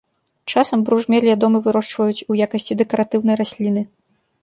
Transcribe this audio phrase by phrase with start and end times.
[0.53, 3.89] Часам бружмель ядомы вырошчваюць у якасці дэкаратыўнай расліны.